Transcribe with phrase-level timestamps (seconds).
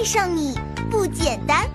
[0.00, 0.58] 爱上你
[0.90, 1.68] 不简单。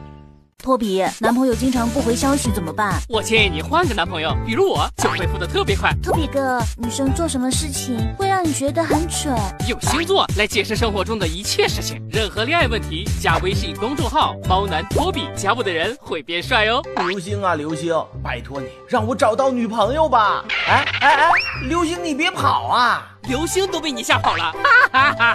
[0.57, 2.99] 托比，男朋友经常不回消息怎么办？
[3.07, 5.93] 我建议你换个男朋友，比如我就回复的特别快。
[6.01, 9.37] 托比哥，女生做什么事情会让你觉得很蠢？
[9.69, 16.81] 用星座来解释生活中的一切事情，任何恋爱问题加微信公众号“猫男托比”，加我的人会变帅哦。
[17.07, 20.43] 流星啊流星，拜托你让我找到女朋友吧！
[20.67, 21.29] 哎哎哎，
[21.69, 23.11] 流星你别跑啊！
[23.27, 24.53] 流星都被你吓跑了，哈
[24.91, 25.34] 哈哈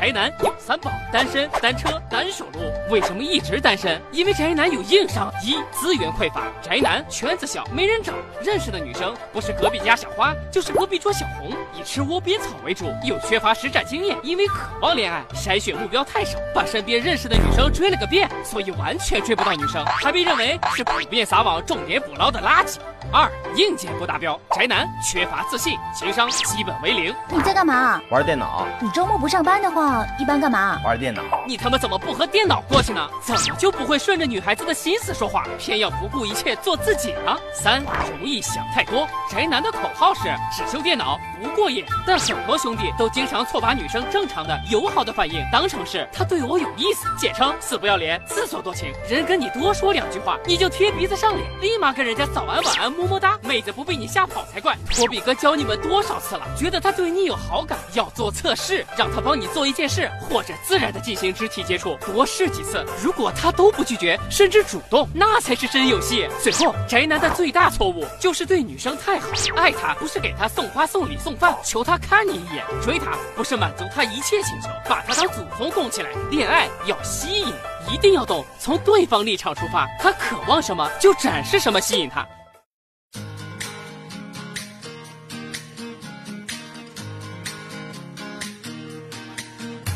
[0.00, 2.60] 宅男有三宝：单身、单车、单手撸。
[2.90, 4.00] 为什么一直单身？
[4.12, 22.78] 因为宅男有硬伤：一、资源匮乏，宅男圈子小，没人找，认识的女生不是隔壁家小花，就是隔壁桌小红，以吃窝边草为主，又缺乏实战经验，因为渴望恋爱，筛选目标太少，把身边认识的女生追了个遍，所以完全追不到女生，还被认为是普遍撒网、重点捕捞的垃圾。
[23.12, 27.14] 二、硬件不达标，宅男缺乏自信，情商基本为零。
[27.28, 28.00] 你在干嘛？
[28.10, 28.66] 玩电脑。
[28.80, 30.78] 你周末不上班的话，一般干嘛？
[30.84, 31.22] 玩电脑。
[31.46, 33.08] 你他妈怎么不和电脑过去呢？
[33.22, 37.36] 怎么就不会顺着女孩子的心思说话，偏要不顾一切做自己呢？
[37.52, 48.92] 三、容易想太多，宅男的口号是只修电脑不过瘾，但很多兄弟都经常错把女生正常的、友好的反应当成是他对我有意思，简称死不要脸、自作多情。
[49.08, 52.92] 人跟你多说两句话，你就贴鼻子上脸，立马跟人家早安晚安。
[52.92, 54.76] 么么哒，妹子不被你吓跑才怪！
[54.90, 56.46] 托比哥教你们多少次了？
[56.58, 62.84] 觉得他对你有好感，要做测试，让他帮你做一件事，或者自然的进行肢体接触，多试几次。
[63.02, 66.28] 如果他都不拒绝，甚至主动，那才是真有戏。
[66.42, 76.10] 最后，宅男的最大错误就是对女生太好，爱她不是给她送花送礼送送饭，求他看你一眼；追他不是满足他一切请求，把他当祖宗供起来。
[76.28, 77.46] 恋爱要吸引，
[77.88, 82.26] 一定要懂从对方立场出发，他渴望什么就展示什么，吸引他。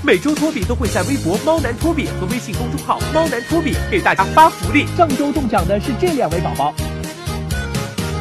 [0.04, 4.86] 每周托比都会在微博“猫男托比”和微信公众号“猫男托比”给大家发福利。
[4.96, 6.74] 上周中奖的是这两位宝宝：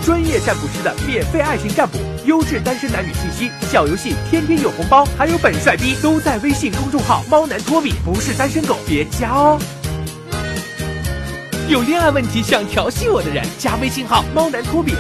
[0.06, 9.58] 专业占卜师的免费爱情占卜，优质单身男女信息，小游戏天天有红包，还有本帅逼，都在微信公众号“猫男托比”，不是单身狗别加哦。
[11.70, 14.94] 有恋爱问题想调戏我的人，加微信号“猫男托比”，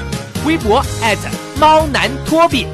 [0.47, 0.81] 微博
[1.59, 2.65] 猫男托比。